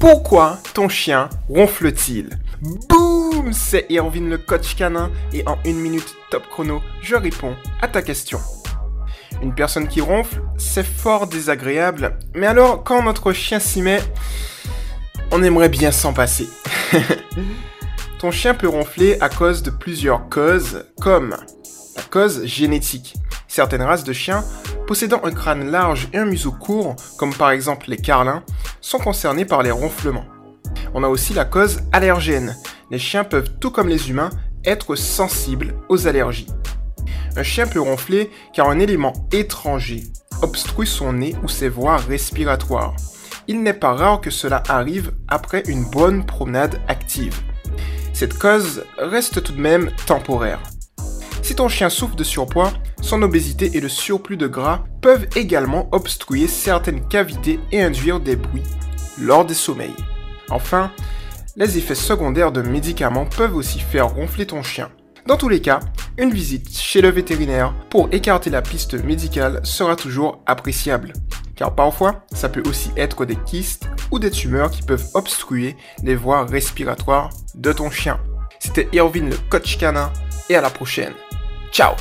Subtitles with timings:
[0.00, 2.38] Pourquoi ton chien ronfle-t-il
[2.88, 7.88] Boum C'est Irvine le coach canin et en une minute top chrono, je réponds à
[7.88, 8.38] ta question.
[9.42, 14.00] Une personne qui ronfle, c'est fort désagréable, mais alors quand notre chien s'y met,
[15.32, 16.48] on aimerait bien s'en passer.
[18.20, 21.36] Ton chien peut ronfler à cause de plusieurs causes, comme
[21.96, 23.14] la cause génétique.
[23.48, 24.44] Certaines races de chiens
[24.86, 28.42] possédant un crâne large et un museau court, comme par exemple les carlins,
[28.80, 30.26] sont concernés par les ronflements.
[30.94, 32.56] On a aussi la cause allergène.
[32.90, 34.30] Les chiens peuvent, tout comme les humains,
[34.64, 36.48] être sensibles aux allergies.
[37.36, 40.04] Un chien peut ronfler car un élément étranger
[40.42, 42.94] obstrue son nez ou ses voies respiratoires.
[43.46, 47.40] Il n'est pas rare que cela arrive après une bonne promenade active.
[48.12, 50.60] Cette cause reste tout de même temporaire.
[51.42, 55.88] Si ton chien souffre de surpoids, son obésité et le surplus de gras peuvent également
[55.92, 58.62] obstruer certaines cavités et induire des bruits
[59.20, 59.94] lors des sommeils.
[60.50, 60.90] Enfin,
[61.56, 64.90] les effets secondaires de médicaments peuvent aussi faire ronfler ton chien.
[65.26, 65.80] Dans tous les cas,
[66.16, 71.12] une visite chez le vétérinaire pour écarter la piste médicale sera toujours appréciable.
[71.54, 76.14] Car parfois, ça peut aussi être des kystes ou des tumeurs qui peuvent obstruer les
[76.14, 78.20] voies respiratoires de ton chien.
[78.58, 80.12] C'était Irvine le coach canin
[80.48, 81.12] et à la prochaine.
[81.72, 81.94] Ciao